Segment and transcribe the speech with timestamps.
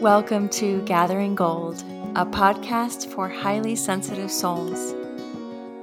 [0.00, 1.84] Welcome to Gathering Gold,
[2.16, 4.94] a podcast for highly sensitive souls.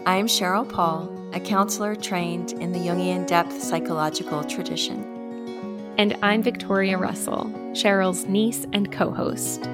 [0.07, 5.03] I'm Cheryl Paul, a counselor trained in the Jungian depth psychological tradition.
[5.99, 9.65] And I'm Victoria Russell, Cheryl's niece and co host.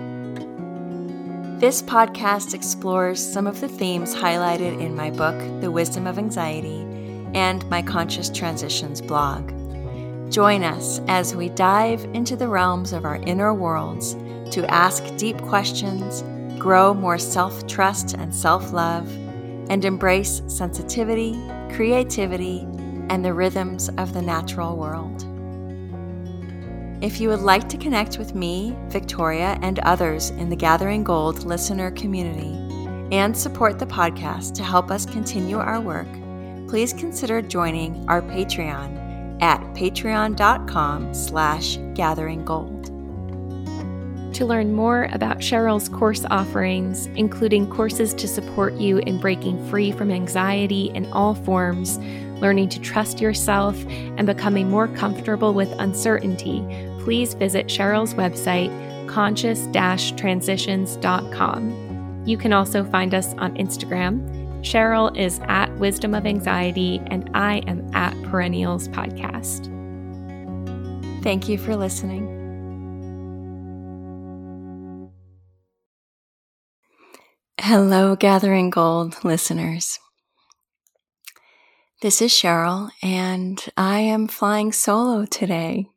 [1.62, 6.82] This podcast explores some of the themes highlighted in my book, The Wisdom of Anxiety,
[7.34, 9.54] and my Conscious Transitions blog.
[10.34, 14.16] Join us as we dive into the realms of our inner worlds
[14.50, 16.24] to ask deep questions,
[16.60, 19.08] grow more self trust and self love,
[19.70, 21.40] and embrace sensitivity,
[21.72, 22.62] creativity,
[23.12, 25.22] and the rhythms of the natural world.
[27.04, 31.44] If you would like to connect with me, Victoria, and others in the Gathering Gold
[31.44, 32.58] listener community,
[33.16, 36.12] and support the podcast to help us continue our work,
[36.68, 39.03] please consider joining our Patreon
[39.44, 42.86] at patreon.com slash gatheringgold.
[44.36, 49.92] To learn more about Cheryl's course offerings, including courses to support you in breaking free
[49.92, 52.00] from anxiety in all forms,
[52.40, 56.66] learning to trust yourself, and becoming more comfortable with uncertainty,
[57.02, 58.72] please visit Cheryl's website,
[59.10, 59.68] conscious
[60.18, 62.24] transitions.com.
[62.26, 64.43] You can also find us on Instagram.
[64.64, 69.70] Cheryl is at Wisdom of Anxiety, and I am at Perennials Podcast.
[71.22, 72.30] Thank you for listening.
[77.60, 80.00] Hello, Gathering Gold listeners.
[82.02, 85.88] This is Cheryl, and I am flying solo today.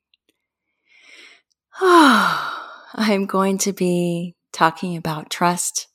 [1.80, 5.86] I'm going to be talking about trust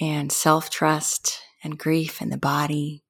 [0.00, 3.02] and self trust and grief in the body.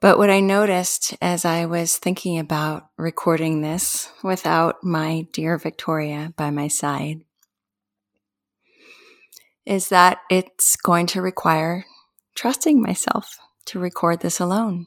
[0.00, 6.34] But what I noticed as I was thinking about recording this without my dear Victoria
[6.36, 7.22] by my side
[9.64, 11.86] is that it's going to require
[12.34, 14.86] trusting myself to record this alone.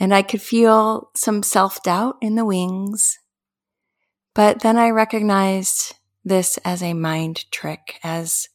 [0.00, 3.18] And I could feel some self doubt in the wings.
[4.34, 5.94] But then I recognized
[6.24, 8.48] this as a mind trick, as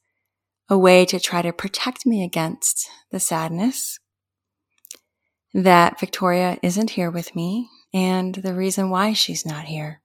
[0.69, 4.00] a way to try to protect me against the sadness
[5.53, 10.01] that Victoria isn't here with me and the reason why she's not here,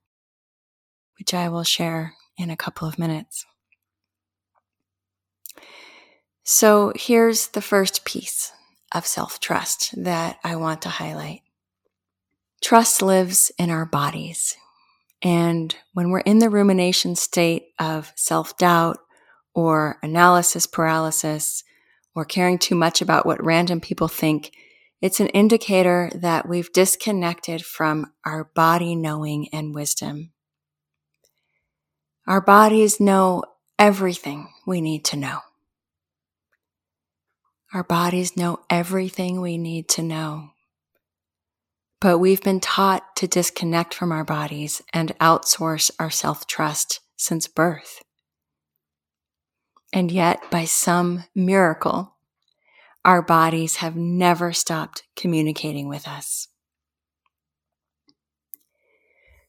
[1.19, 3.45] which I will share in a couple of minutes.
[6.45, 8.53] So here's the first piece
[8.95, 11.43] of self trust that I want to highlight.
[12.62, 14.56] Trust lives in our bodies.
[15.22, 18.99] And when we're in the rumination state of self doubt
[19.55, 21.65] or analysis paralysis
[22.15, 24.53] or caring too much about what random people think,
[25.01, 30.33] it's an indicator that we've disconnected from our body knowing and wisdom.
[32.27, 33.43] Our bodies know
[33.79, 35.41] everything we need to know.
[37.75, 40.51] Our bodies know everything we need to know.
[42.01, 47.49] But we've been taught to disconnect from our bodies and outsource our self trust since
[47.49, 48.03] birth.
[49.92, 52.14] And yet, by some miracle,
[53.04, 56.48] our bodies have never stopped communicating with us.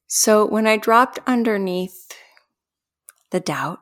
[0.07, 2.11] So when I dropped underneath
[3.31, 3.79] the doubt,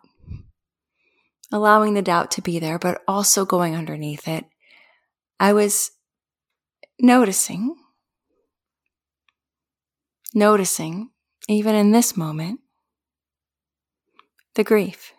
[1.52, 4.46] allowing the doubt to be there, but also going underneath it,
[5.40, 5.92] I was
[7.00, 7.76] noticing,
[10.34, 11.10] noticing,
[11.50, 12.60] even in this moment,
[14.56, 15.14] the grief.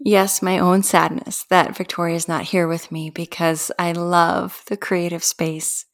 [0.00, 4.76] Yes, my own sadness that Victoria is not here with me because I love the
[4.76, 5.86] creative space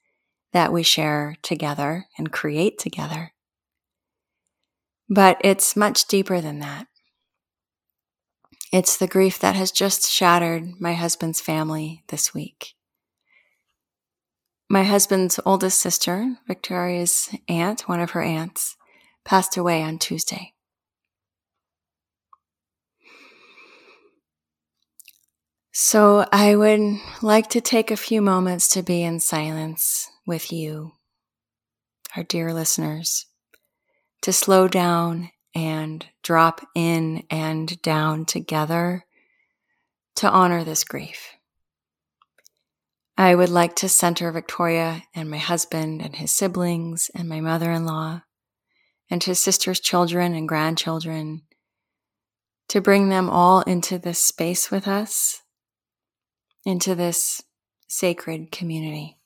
[0.52, 3.32] that we share together and create together.
[5.08, 6.86] But it's much deeper than that.
[8.72, 12.74] It's the grief that has just shattered my husband's family this week.
[14.68, 18.76] My husband's oldest sister, Victoria's aunt, one of her aunts,
[19.24, 20.53] passed away on Tuesday.
[25.76, 30.92] So I would like to take a few moments to be in silence with you,
[32.14, 33.26] our dear listeners,
[34.22, 39.04] to slow down and drop in and down together
[40.14, 41.32] to honor this grief.
[43.18, 47.72] I would like to center Victoria and my husband and his siblings and my mother
[47.72, 48.22] in law
[49.10, 51.42] and his sister's children and grandchildren
[52.68, 55.40] to bring them all into this space with us,
[56.64, 57.42] into this
[57.86, 59.18] sacred community.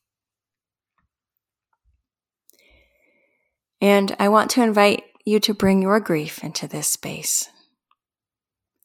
[3.81, 7.49] And I want to invite you to bring your grief into this space,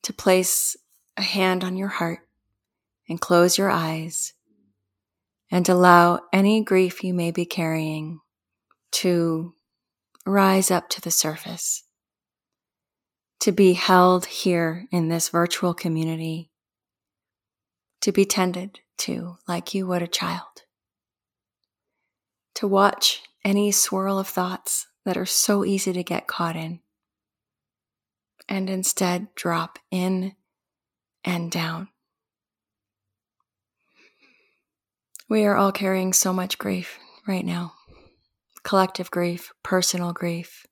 [0.04, 0.76] to place
[1.18, 2.20] a hand on your heart
[3.10, 4.34] and close your eyes
[5.52, 8.20] and allow any grief you may be carrying
[8.92, 9.56] to
[10.26, 11.84] rise up to the surface,
[13.40, 16.50] to be held here in this virtual community,
[18.04, 20.64] to be tended to like you would a child,
[22.54, 26.82] to watch any swirl of thoughts that are so easy to get caught in,
[28.50, 30.34] and instead drop in
[31.24, 31.88] and down.
[35.30, 37.74] We are all carrying so much grief right now
[38.64, 40.66] collective grief, personal grief,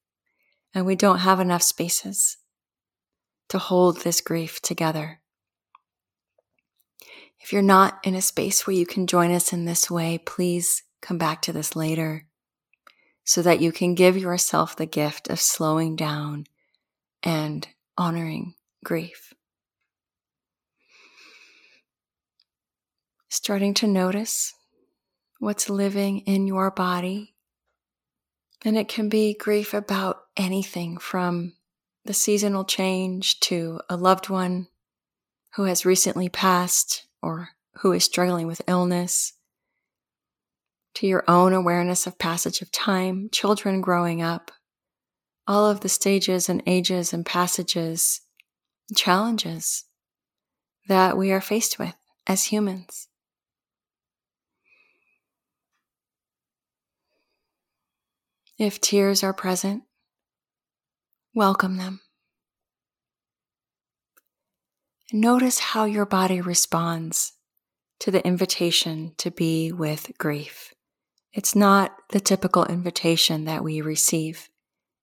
[0.73, 2.37] and we don't have enough spaces
[3.47, 5.20] to hold this grief together.
[7.41, 10.83] If you're not in a space where you can join us in this way, please
[11.01, 12.27] come back to this later
[13.23, 16.45] so that you can give yourself the gift of slowing down
[17.23, 17.67] and
[17.97, 19.33] honoring grief.
[23.29, 24.53] Starting to notice
[25.39, 27.33] what's living in your body.
[28.63, 31.53] And it can be grief about anything from
[32.05, 34.67] the seasonal change to a loved one
[35.55, 39.33] who has recently passed or who is struggling with illness
[40.95, 44.51] to your own awareness of passage of time, children growing up,
[45.47, 48.21] all of the stages and ages and passages,
[48.95, 49.85] challenges
[50.87, 51.95] that we are faced with
[52.27, 53.07] as humans.
[58.57, 59.83] If tears are present,
[61.33, 62.01] welcome them.
[65.13, 67.33] Notice how your body responds
[67.99, 70.73] to the invitation to be with grief.
[71.33, 74.47] It's not the typical invitation that we receive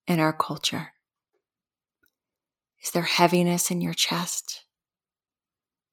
[0.07, 0.95] in our culture.
[2.83, 4.65] Is there heaviness in your chest?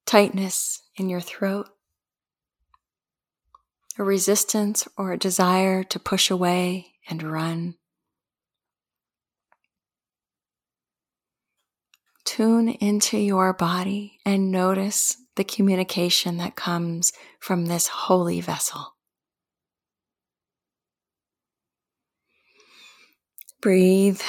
[0.06, 1.68] Tightness in your throat?
[3.98, 7.74] A resistance or a desire to push away and run?
[12.26, 18.96] Tune into your body and notice the communication that comes from this holy vessel.
[23.62, 24.20] Breathe.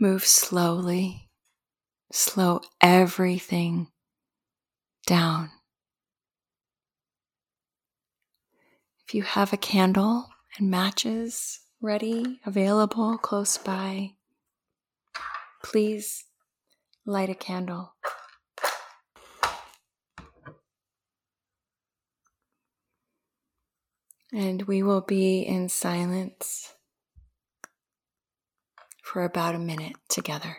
[0.00, 1.28] Move slowly.
[2.10, 3.88] Slow everything
[5.06, 5.50] down.
[9.06, 14.12] If you have a candle and matches ready, available close by,
[15.62, 16.24] please
[17.04, 17.94] light a candle.
[24.32, 26.72] And we will be in silence
[29.02, 30.56] for about a minute together.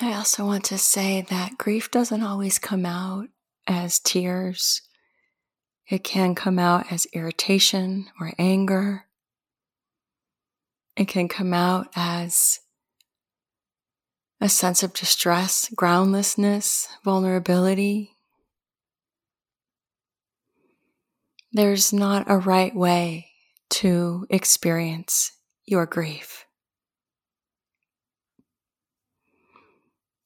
[0.00, 3.28] I also want to say that grief doesn't always come out
[3.66, 4.82] as tears.
[5.88, 9.04] It can come out as irritation or anger.
[10.96, 12.60] It can come out as
[14.40, 18.16] a sense of distress, groundlessness, vulnerability.
[21.52, 23.28] There's not a right way
[23.70, 25.32] to experience
[25.64, 26.44] your grief.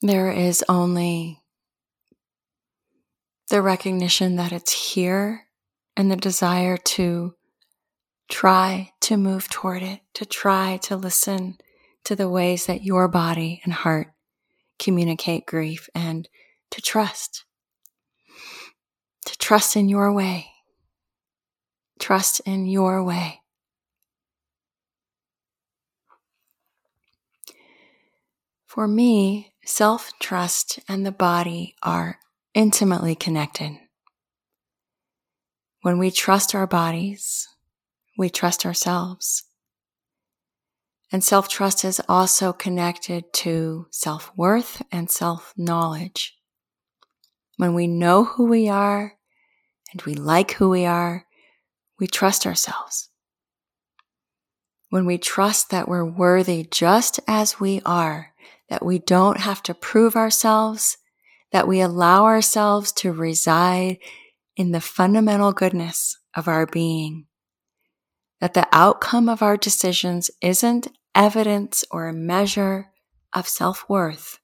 [0.01, 1.43] There is only
[3.51, 5.49] the recognition that it's here
[5.97, 7.35] and the desire to
[8.29, 11.59] try to move toward it, to try to listen
[12.05, 14.13] to the ways that your body and heart
[14.79, 16.29] communicate grief and
[16.71, 17.45] to trust.
[19.27, 20.47] To trust in your way.
[21.99, 23.41] Trust in your way.
[28.67, 32.19] For me, self trust and the body are
[32.55, 33.73] intimately connected.
[35.83, 37.47] When we trust our bodies,
[38.17, 39.45] we trust ourselves.
[41.13, 46.35] And self trust is also connected to self worth and self knowledge.
[47.59, 49.19] When we know who we are
[49.93, 51.27] and we like who we are,
[52.01, 53.11] we trust ourselves.
[54.89, 58.33] When we trust that we're worthy just as we are,
[58.69, 60.99] that we don't have to prove ourselves,
[61.53, 63.99] that we allow ourselves to reside
[64.57, 67.27] in the fundamental goodness of our being,
[68.41, 72.91] that the outcome of our decisions isn't evidence or a measure
[73.33, 74.39] of self worth,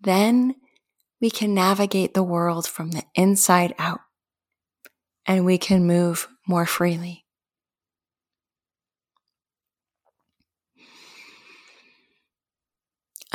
[0.00, 0.54] then
[1.20, 4.00] we can navigate the world from the inside out
[5.26, 7.25] and we can move more freely.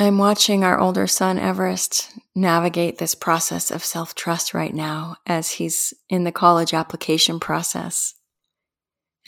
[0.02, 5.52] I'm watching our older son, Everest, navigate this process of self trust right now as
[5.52, 8.14] he's in the college application process.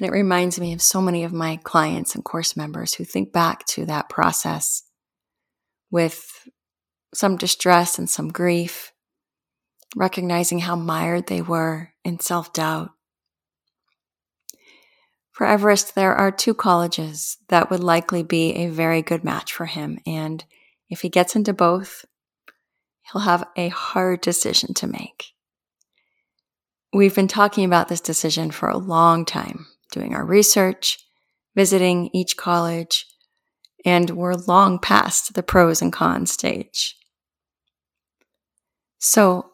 [0.00, 3.32] And it reminds me of so many of my clients and course members who think
[3.32, 4.82] back to that process
[5.92, 6.48] with
[7.14, 8.92] some distress and some grief,
[9.94, 12.90] recognizing how mired they were in self doubt.
[15.30, 19.66] For Everest, there are two colleges that would likely be a very good match for
[19.66, 20.00] him.
[20.04, 20.44] And
[20.88, 22.04] if he gets into both,
[23.12, 25.32] he'll have a hard decision to make.
[26.92, 30.98] We've been talking about this decision for a long time, doing our research,
[31.56, 33.06] visiting each college,
[33.84, 36.96] and we're long past the pros and cons stage.
[38.98, 39.50] So,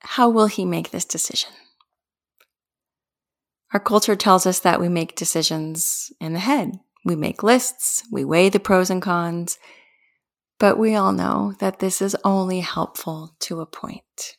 [0.00, 1.50] how will he make this decision?
[3.72, 6.72] Our culture tells us that we make decisions in the head.
[7.04, 9.58] We make lists, we weigh the pros and cons,
[10.62, 14.36] but we all know that this is only helpful to a point.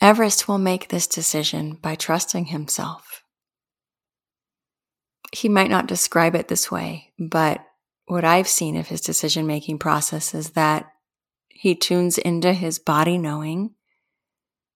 [0.00, 3.24] Everest will make this decision by trusting himself.
[5.32, 7.62] He might not describe it this way, but
[8.06, 10.90] what I've seen of his decision making process is that
[11.50, 13.74] he tunes into his body knowing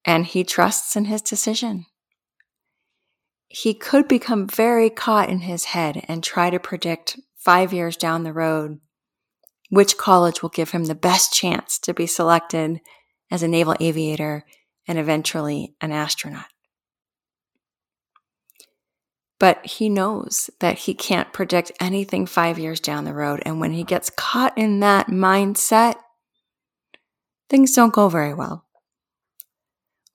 [0.04, 1.86] and he trusts in his decision.
[3.46, 8.24] He could become very caught in his head and try to predict five years down
[8.24, 8.80] the road
[9.68, 12.80] which college will give him the best chance to be selected
[13.30, 14.44] as a naval aviator
[14.86, 16.46] and eventually an astronaut.
[19.38, 23.40] But he knows that he can't predict anything five years down the road.
[23.44, 25.94] And when he gets caught in that mindset,
[27.48, 28.64] things don't go very well.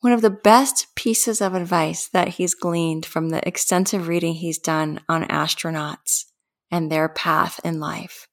[0.01, 4.57] One of the best pieces of advice that he's gleaned from the extensive reading he's
[4.57, 6.25] done on astronauts
[6.69, 8.27] and their path in life.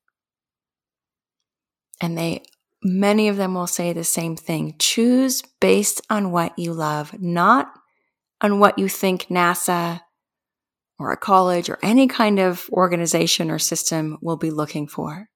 [2.00, 2.42] And they,
[2.82, 4.74] many of them will say the same thing.
[4.78, 7.70] Choose based on what you love, not
[8.40, 10.00] on what you think NASA
[10.98, 15.28] or a college or any kind of organization or system will be looking for.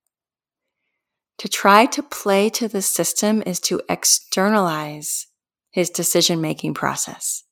[1.38, 5.26] To try to play to the system is to externalize
[5.70, 7.42] his decision making process.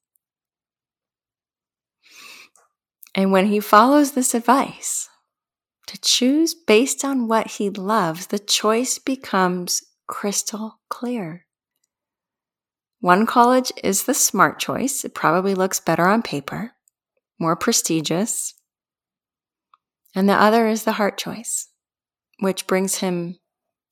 [3.15, 5.09] And when he follows this advice
[6.03, 11.47] choose based on what he loves, the choice becomes crystal clear.
[13.01, 15.05] One college is the smart choice.
[15.05, 16.73] It probably looks better on paper,
[17.39, 18.55] more prestigious.
[20.15, 21.69] And the other is the heart choice,
[22.41, 23.39] which brings him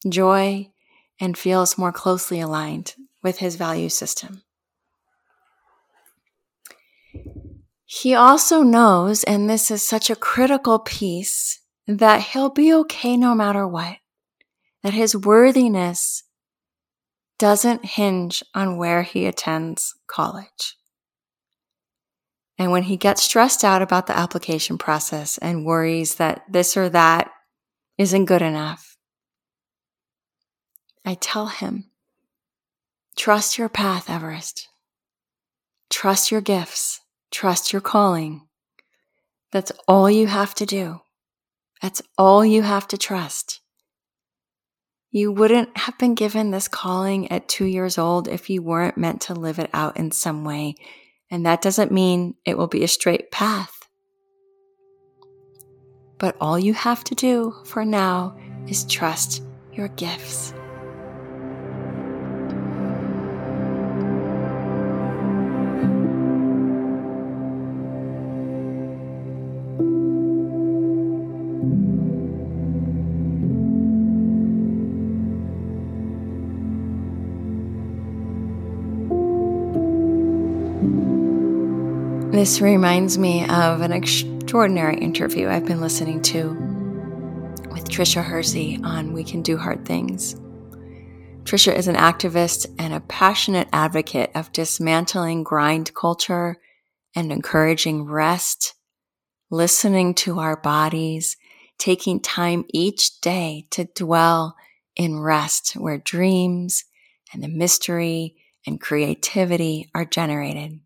[0.08, 0.70] joy
[1.18, 4.42] and feels more closely aligned with his value system.
[7.84, 11.59] He also knows, and this is such a critical piece,
[11.98, 13.96] that he'll be okay no matter what,
[14.82, 16.22] that his worthiness
[17.38, 20.76] doesn't hinge on where he attends college.
[22.58, 26.90] And when he gets stressed out about the application process and worries that this or
[26.90, 27.30] that
[27.96, 28.98] isn't good enough,
[31.04, 31.86] I tell him
[33.16, 34.68] Trust your path, Everest.
[35.90, 37.00] Trust your gifts.
[37.30, 38.48] Trust your calling.
[39.52, 41.00] That's all you have to do.
[41.82, 43.60] That's all you have to trust.
[45.10, 49.22] You wouldn't have been given this calling at two years old if you weren't meant
[49.22, 50.76] to live it out in some way.
[51.30, 53.76] And that doesn't mean it will be a straight path.
[56.20, 58.36] but all you have to do for now
[58.68, 60.52] is trust your gifts.
[82.40, 86.48] This reminds me of an extraordinary interview I've been listening to
[87.70, 90.36] with Tricia Hersey on We Can Do Hard Things.
[91.44, 96.56] Tricia is an activist and a passionate advocate of dismantling grind culture
[97.14, 98.72] and encouraging rest,
[99.50, 101.36] listening to our bodies,
[101.76, 104.56] taking time each day to dwell
[104.96, 106.84] in rest where dreams
[107.34, 110.80] and the mystery and creativity are generated.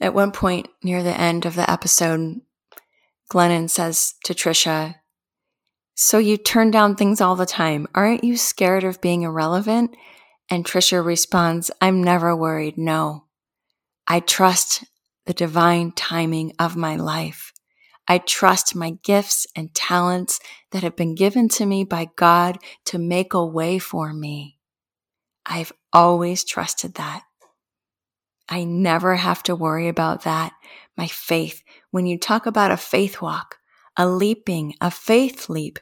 [0.00, 2.40] At one point near the end of the episode,
[3.30, 4.96] Glennon says to Tricia,
[5.94, 7.86] So you turn down things all the time.
[7.94, 9.96] Aren't you scared of being irrelevant?
[10.50, 12.78] And Tricia responds, I'm never worried.
[12.78, 13.24] No.
[14.06, 14.84] I trust
[15.24, 17.52] the divine timing of my life.
[18.06, 20.38] I trust my gifts and talents
[20.70, 24.58] that have been given to me by God to make a way for me.
[25.44, 27.24] I've always trusted that.
[28.48, 30.52] I never have to worry about that.
[30.96, 31.62] My faith.
[31.90, 33.58] When you talk about a faith walk,
[33.96, 35.78] a leaping, a faith leap,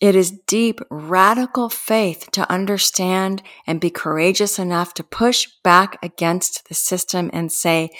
[0.00, 6.68] it is deep, radical faith to understand and be courageous enough to push back against
[6.68, 7.90] the system and say,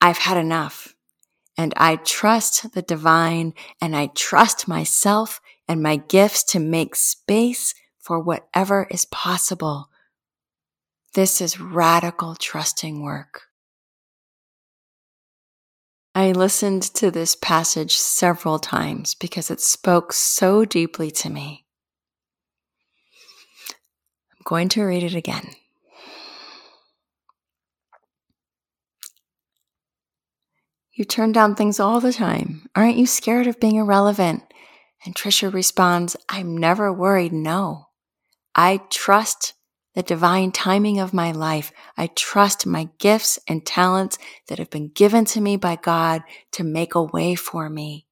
[0.00, 0.94] I've had enough.
[1.56, 7.74] And I trust the divine and I trust myself and my gifts to make space
[8.00, 9.90] for whatever is possible
[11.14, 13.42] this is radical trusting work.
[16.14, 21.64] I listened to this passage several times because it spoke so deeply to me.
[24.32, 25.50] I'm going to read it again.
[30.92, 32.68] You turn down things all the time.
[32.76, 34.42] Aren't you scared of being irrelevant?
[35.04, 37.32] And Tricia responds, I'm never worried.
[37.32, 37.88] No,
[38.54, 39.54] I trust
[39.94, 41.72] the divine timing of my life.
[41.96, 46.64] I trust my gifts and talents that have been given to me by God to
[46.64, 48.06] make a way for me.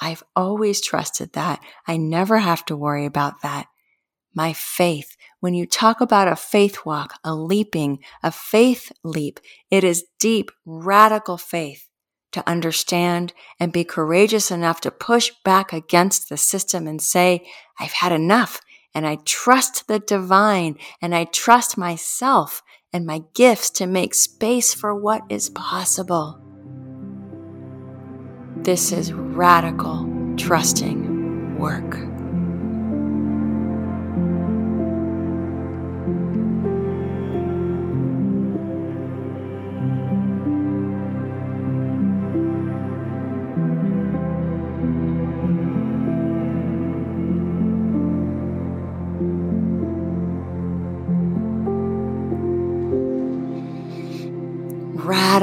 [0.00, 1.60] I've always trusted that.
[1.86, 3.66] I never have to worry about that.
[4.34, 5.16] My faith.
[5.40, 9.38] When you talk about a faith walk, a leaping, a faith leap,
[9.70, 11.88] it is deep, radical faith
[12.32, 17.46] to understand and be courageous enough to push back against the system and say,
[17.78, 18.60] I've had enough
[18.94, 24.72] and I trust the divine and I trust myself and my gifts to make space
[24.72, 26.40] for what is possible.
[28.56, 32.13] This is radical trusting work.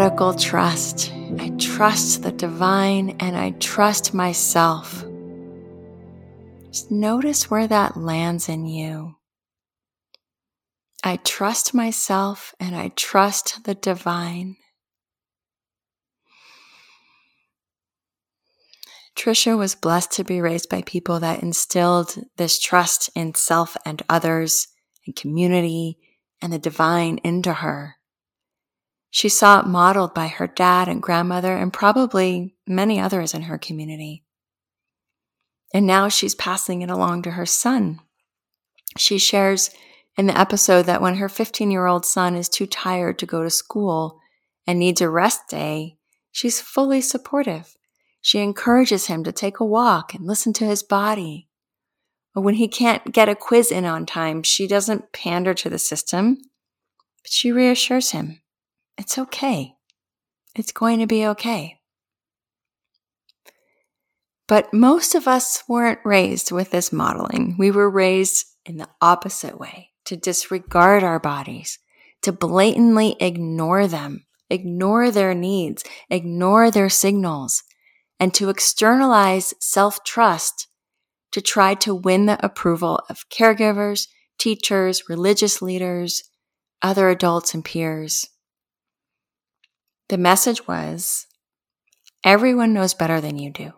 [0.01, 1.13] Radical trust.
[1.37, 5.05] I trust the divine and I trust myself.
[6.71, 9.17] Just notice where that lands in you.
[11.03, 14.57] I trust myself and I trust the divine.
[19.15, 24.01] Tricia was blessed to be raised by people that instilled this trust in self and
[24.09, 24.67] others
[25.05, 25.99] and community
[26.41, 27.97] and the divine into her.
[29.11, 33.57] She saw it modeled by her dad and grandmother and probably many others in her
[33.57, 34.23] community.
[35.73, 37.99] And now she's passing it along to her son.
[38.97, 39.69] She shares
[40.17, 43.43] in the episode that when her 15 year old son is too tired to go
[43.43, 44.19] to school
[44.65, 45.97] and needs a rest day,
[46.31, 47.75] she's fully supportive.
[48.21, 51.49] She encourages him to take a walk and listen to his body.
[52.33, 55.79] But when he can't get a quiz in on time, she doesn't pander to the
[55.79, 56.37] system,
[57.23, 58.40] but she reassures him.
[58.97, 59.75] It's okay.
[60.55, 61.79] It's going to be okay.
[64.47, 67.55] But most of us weren't raised with this modeling.
[67.57, 71.79] We were raised in the opposite way to disregard our bodies,
[72.21, 77.63] to blatantly ignore them, ignore their needs, ignore their signals,
[78.19, 80.67] and to externalize self trust
[81.31, 86.23] to try to win the approval of caregivers, teachers, religious leaders,
[86.81, 88.27] other adults, and peers.
[90.11, 91.25] The message was
[92.21, 93.71] Everyone knows better than you do.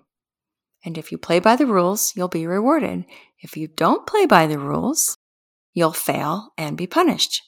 [0.83, 3.05] And if you play by the rules, you'll be rewarded.
[3.39, 5.19] If you don't play by the rules,
[5.75, 7.43] you'll fail and be punished.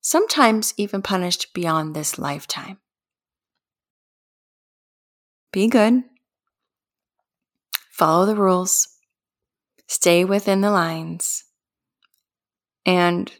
[0.00, 2.78] Sometimes even punished beyond this lifetime.
[5.52, 6.02] Be good.
[7.92, 8.88] Follow the rules.
[9.86, 11.44] Stay within the lines.
[12.84, 13.30] And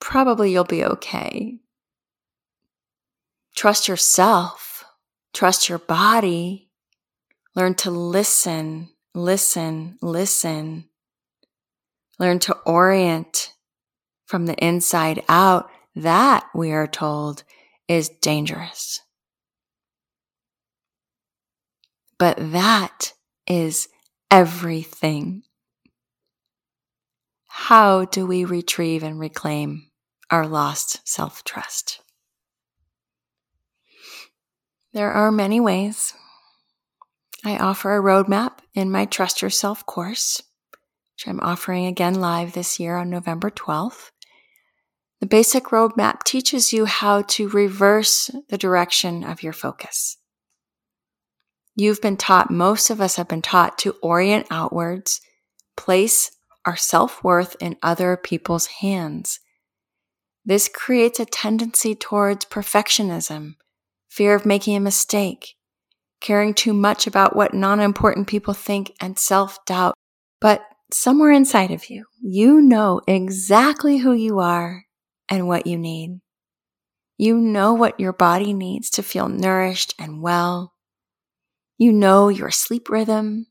[0.00, 1.58] probably you'll be okay.
[3.54, 4.84] Trust yourself.
[5.32, 6.70] Trust your body.
[7.54, 10.88] Learn to listen, listen, listen.
[12.18, 13.52] Learn to orient
[14.26, 15.70] from the inside out.
[15.96, 17.44] That, we are told,
[17.86, 19.00] is dangerous.
[22.18, 23.12] But that
[23.46, 23.88] is
[24.30, 25.42] everything.
[27.46, 29.90] How do we retrieve and reclaim
[30.30, 32.03] our lost self trust?
[34.94, 36.14] There are many ways.
[37.44, 40.40] I offer a roadmap in my Trust Yourself course,
[41.16, 44.12] which I'm offering again live this year on November 12th.
[45.20, 50.16] The basic roadmap teaches you how to reverse the direction of your focus.
[51.74, 55.20] You've been taught, most of us have been taught to orient outwards,
[55.76, 56.30] place
[56.64, 59.40] our self worth in other people's hands.
[60.44, 63.56] This creates a tendency towards perfectionism,
[64.14, 65.56] fear of making a mistake,
[66.20, 69.94] caring too much about what non important people think, and self doubt.
[70.40, 74.84] But somewhere inside of you, you know exactly who you are
[75.28, 76.20] and what you need.
[77.18, 80.74] You know what your body needs to feel nourished and well.
[81.76, 83.46] You know your sleep rhythm,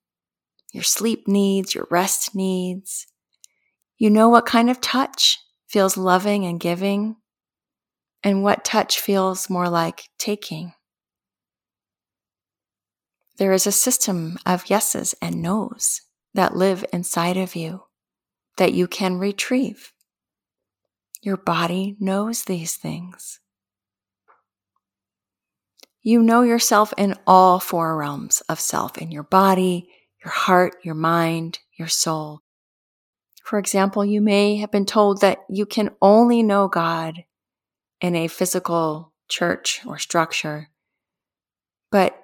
[0.72, 3.06] your sleep needs, your rest needs.
[3.98, 7.18] You know what kind of touch feels loving and giving,
[8.24, 10.74] and what touch feels more like taking.
[13.38, 16.02] There is a system of yeses and nos
[16.34, 17.84] that live inside of you
[18.58, 19.92] that you can retrieve.
[21.22, 23.40] Your body knows these things.
[26.02, 29.90] You know yourself in all four realms of self in your body,
[30.24, 32.42] your heart, your mind, your soul.
[33.44, 37.24] For example, you may have been told that you can only know God
[38.04, 40.70] in a physical church or structure.
[41.90, 42.20] But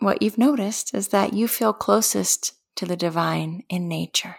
[0.00, 4.36] what you've noticed is that you feel closest to the divine in nature.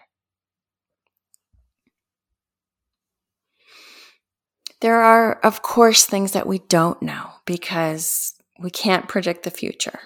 [4.82, 10.00] There are, of course, things that we don't know because we can't predict the future.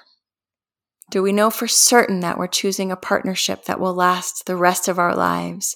[1.09, 4.87] Do we know for certain that we're choosing a partnership that will last the rest
[4.87, 5.75] of our lives?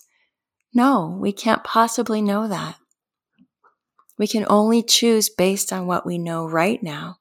[0.71, 2.75] No, we can't possibly know that.
[4.17, 7.17] We can only choose based on what we know right now.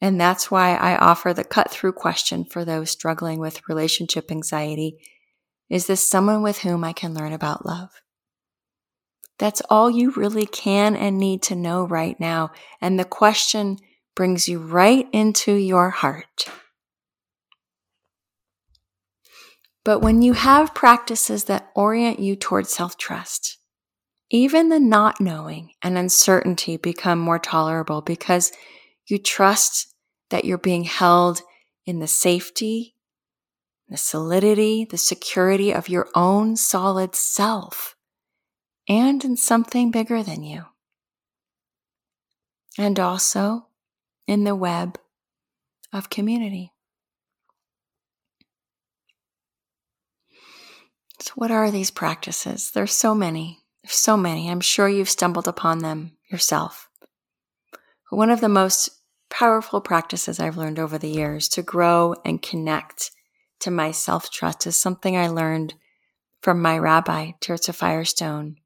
[0.00, 4.96] And that's why I offer the cut through question for those struggling with relationship anxiety
[5.68, 7.90] Is this someone with whom I can learn about love?
[9.38, 12.50] That's all you really can and need to know right now.
[12.80, 13.78] And the question
[14.14, 16.46] brings you right into your heart.
[19.82, 23.56] But when you have practices that orient you towards self trust,
[24.30, 28.52] even the not knowing and uncertainty become more tolerable because
[29.06, 29.92] you trust
[30.30, 31.42] that you're being held
[31.84, 32.94] in the safety,
[33.88, 37.96] the solidity, the security of your own solid self
[38.88, 40.64] and in something bigger than you.
[42.78, 43.66] And also
[44.28, 44.98] in the web
[45.92, 46.72] of community.
[51.18, 52.70] So, what are these practices?
[52.70, 53.59] There's so many.
[53.82, 54.50] There's so many.
[54.50, 56.88] I'm sure you've stumbled upon them yourself.
[58.10, 58.90] One of the most
[59.30, 63.12] powerful practices I've learned over the years to grow and connect
[63.60, 65.74] to my self trust is something I learned
[66.42, 68.56] from my rabbi, Tirzah Firestone,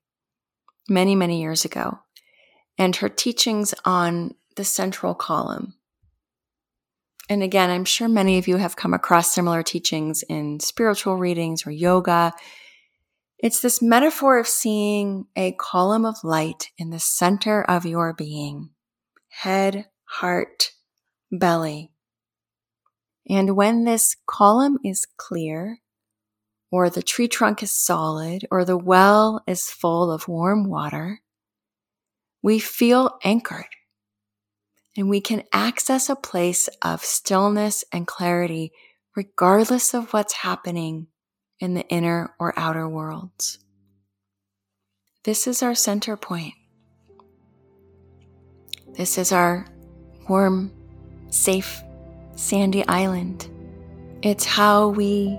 [0.88, 2.00] many, many years ago,
[2.79, 5.74] and her teachings on the central column.
[7.29, 11.66] And again, I'm sure many of you have come across similar teachings in spiritual readings
[11.66, 12.33] or yoga.
[13.44, 18.70] It's this metaphor of seeing a column of light in the center of your being
[19.28, 20.70] head, heart,
[21.30, 21.92] belly.
[23.28, 25.80] And when this column is clear,
[26.72, 31.20] or the tree trunk is solid, or the well is full of warm water,
[32.42, 33.66] we feel anchored
[34.96, 38.72] and we can access a place of stillness and clarity
[39.14, 41.09] regardless of what's happening
[41.64, 43.59] in the inner or outer worlds.
[45.24, 46.53] This is our center point.
[48.92, 49.66] This is our
[50.29, 50.70] warm,
[51.31, 51.83] safe
[52.37, 53.48] Sandy Island.
[54.22, 55.38] It's how we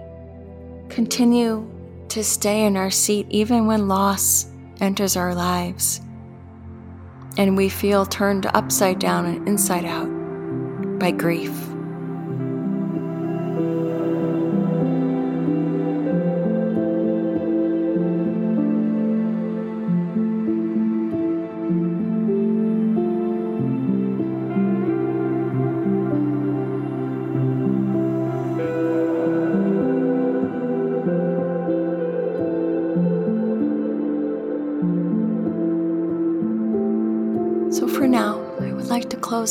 [0.90, 1.70] continue
[2.10, 4.48] to stay in our seat even when loss
[4.82, 6.02] enters our lives
[7.38, 10.10] and we feel turned upside down and inside out
[11.00, 11.64] by grief.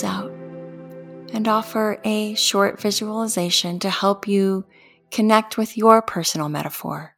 [0.03, 0.31] Out
[1.33, 4.65] and offer a short visualization to help you
[5.11, 7.17] connect with your personal metaphor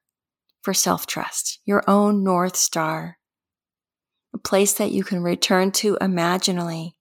[0.62, 3.18] for self trust, your own North Star,
[4.34, 6.96] a place that you can return to imaginally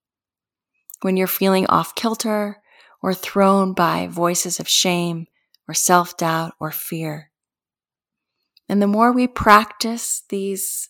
[1.02, 2.62] when you're feeling off kilter
[3.02, 5.26] or thrown by voices of shame
[5.68, 7.32] or self doubt or fear.
[8.70, 10.90] And the more we practice these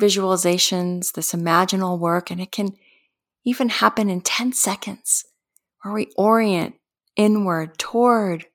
[0.00, 2.76] visualizations, this imaginal work, and it can
[3.44, 5.24] even happen in 10 seconds
[5.82, 6.74] where we orient
[7.16, 8.46] inward toward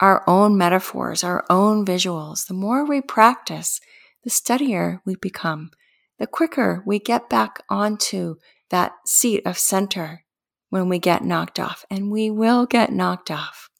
[0.00, 2.46] our own metaphors, our own visuals.
[2.46, 3.80] The more we practice,
[4.24, 5.70] the steadier we become,
[6.18, 8.36] the quicker we get back onto
[8.70, 10.24] that seat of center
[10.70, 11.84] when we get knocked off.
[11.90, 13.70] And we will get knocked off.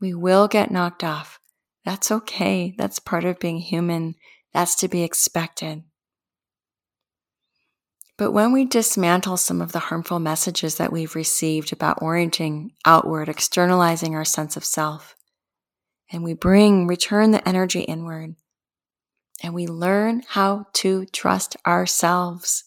[0.00, 1.40] We will get knocked off.
[1.84, 2.74] That's okay.
[2.78, 4.14] That's part of being human.
[4.52, 5.82] That's to be expected.
[8.18, 13.28] But when we dismantle some of the harmful messages that we've received about orienting outward,
[13.28, 15.16] externalizing our sense of self,
[16.10, 18.34] and we bring, return the energy inward,
[19.42, 22.64] and we learn how to trust ourselves,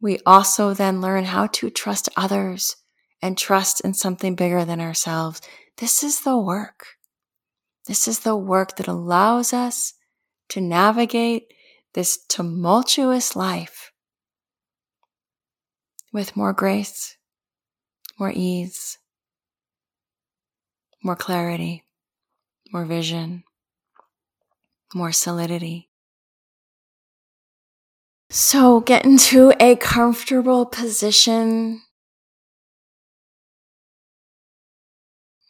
[0.00, 2.76] we also then learn how to trust others
[3.20, 5.42] and trust in something bigger than ourselves.
[5.76, 6.86] This is the work.
[7.86, 9.94] This is the work that allows us
[10.50, 11.52] to navigate
[11.92, 13.89] this tumultuous life
[16.12, 17.16] with more grace,
[18.18, 18.98] more ease,
[21.02, 21.84] more clarity,
[22.72, 23.44] more vision,
[24.94, 25.88] more solidity.
[28.28, 31.82] So get into a comfortable position.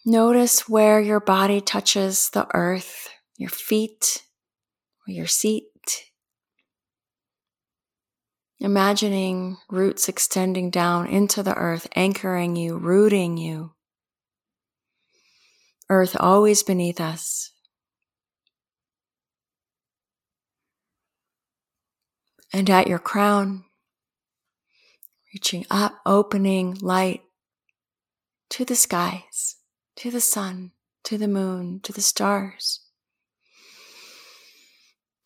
[0.06, 4.22] Notice where your body touches the earth, your feet,
[5.06, 5.64] or your seat.
[8.60, 13.72] Imagining roots extending down into the earth, anchoring you, rooting you.
[15.88, 17.52] Earth always beneath us.
[22.52, 23.64] And at your crown,
[25.32, 27.22] reaching up, opening light
[28.50, 29.56] to the skies,
[29.96, 30.72] to the sun,
[31.04, 32.80] to the moon, to the stars.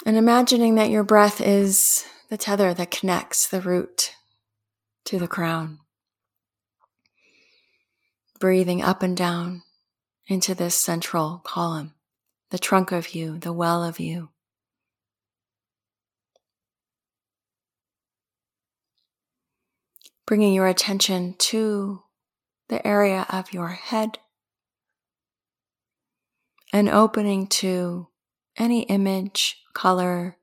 [0.06, 4.14] And imagining that your breath is the tether that connects the root
[5.04, 5.78] to the crown.
[8.40, 9.62] Breathing up and down
[10.26, 11.94] into this central column,
[12.50, 14.30] the trunk of you, the well of you.
[20.26, 22.02] Bringing your attention to
[22.68, 24.18] the area of your head
[26.72, 28.08] and opening to
[28.56, 30.38] any image, color,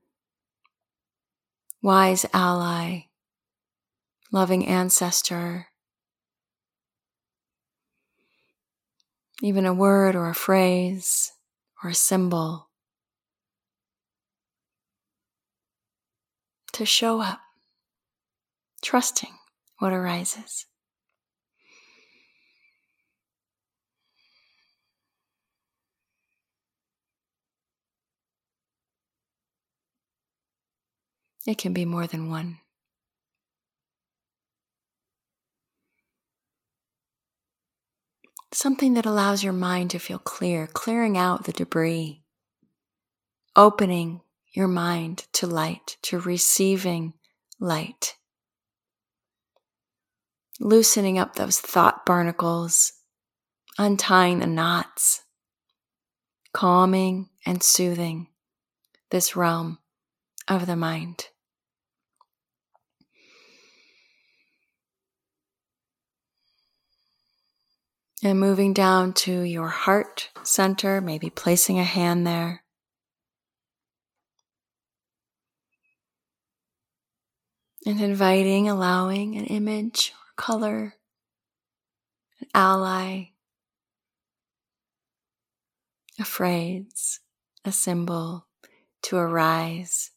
[1.81, 3.05] wise ally,
[4.31, 5.67] loving ancestor,
[9.41, 11.31] even a word or a phrase
[11.83, 12.69] or a symbol
[16.73, 17.39] to show up,
[18.81, 19.33] trusting
[19.79, 20.65] what arises.
[31.47, 32.59] It can be more than one.
[38.53, 42.21] Something that allows your mind to feel clear, clearing out the debris,
[43.55, 44.21] opening
[44.53, 47.13] your mind to light, to receiving
[47.59, 48.17] light,
[50.59, 52.91] loosening up those thought barnacles,
[53.77, 55.23] untying the knots,
[56.53, 58.27] calming and soothing
[59.09, 59.79] this realm
[60.47, 61.29] of the mind.
[68.23, 72.63] And moving down to your heart center, maybe placing a hand there.
[77.83, 80.93] And inviting, allowing an image or color,
[82.39, 83.29] an ally,
[86.19, 87.21] a phrase,
[87.65, 88.45] a symbol
[89.01, 90.11] to arise,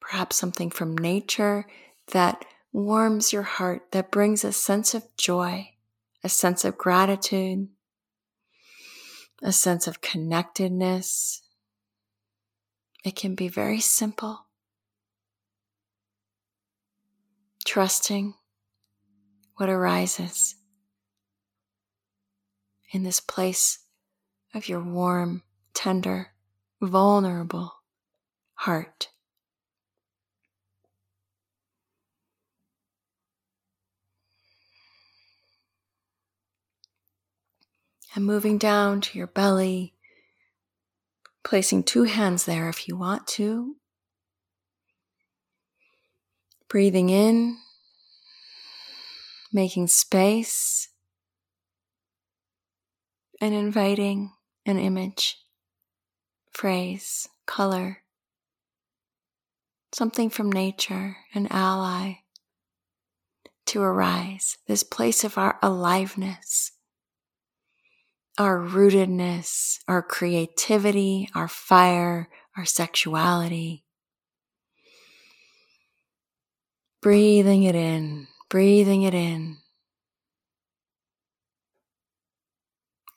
[0.00, 1.66] perhaps something from nature
[2.12, 5.71] that warms your heart, that brings a sense of joy,
[6.24, 7.68] a sense of gratitude,
[9.42, 11.42] a sense of connectedness.
[13.04, 14.46] It can be very simple.
[17.64, 18.34] Trusting
[19.56, 20.56] what arises
[22.92, 23.78] in this place
[24.54, 25.42] of your warm,
[25.74, 26.32] tender,
[26.80, 27.72] vulnerable
[28.54, 29.08] heart.
[38.14, 39.94] And moving down to your belly,
[41.44, 43.76] placing two hands there if you want to.
[46.68, 47.58] Breathing in,
[49.52, 50.88] making space,
[53.40, 54.32] and inviting
[54.64, 55.38] an image,
[56.52, 57.98] phrase, color,
[59.92, 62.14] something from nature, an ally
[63.66, 66.72] to arise, this place of our aliveness
[68.38, 73.84] our rootedness, our creativity, our fire, our sexuality.
[77.00, 79.58] Breathing it in, breathing it in.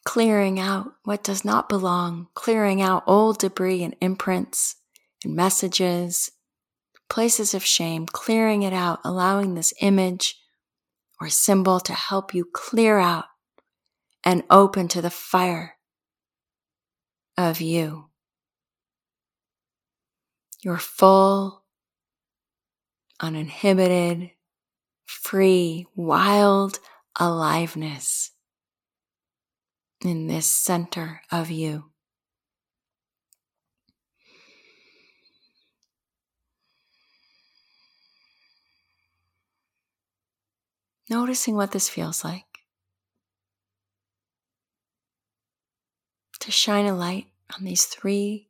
[0.03, 4.75] Clearing out what does not belong, clearing out old debris and imprints
[5.23, 6.31] and messages,
[7.09, 10.37] places of shame, clearing it out, allowing this image
[11.19, 13.25] or symbol to help you clear out
[14.25, 15.77] and open to the fire
[17.37, 18.07] of you.
[20.63, 21.63] Your full,
[23.21, 24.31] uninhibited,
[25.05, 26.79] free, wild
[27.19, 28.31] aliveness
[30.03, 31.91] in this center of you.
[41.07, 42.44] Noticing what this feels like.
[46.45, 47.25] To shine a light
[47.57, 48.47] on these three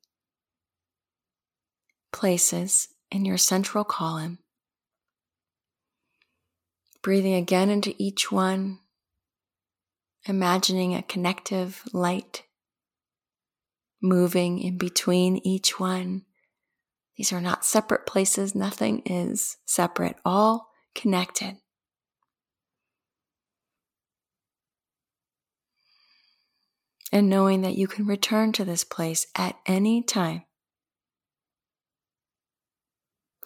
[2.12, 4.40] places in your central column.
[7.02, 8.80] Breathing again into each one,
[10.26, 12.44] imagining a connective light
[14.02, 16.26] moving in between each one.
[17.16, 21.60] These are not separate places, nothing is separate, all connected.
[27.12, 30.44] And knowing that you can return to this place at any time.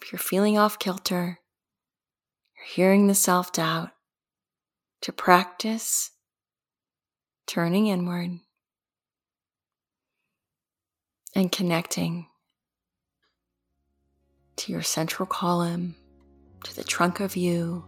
[0.02, 1.38] If you're feeling off kilter,
[2.56, 3.90] you're hearing the self doubt,
[5.02, 6.10] to practice
[7.46, 8.38] turning inward
[11.34, 12.26] and connecting
[14.56, 15.94] to your central column,
[16.64, 17.84] to the trunk of you,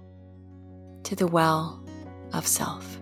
[1.04, 1.84] to the well
[2.32, 3.01] of self.